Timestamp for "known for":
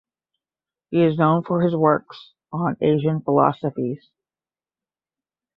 1.19-1.61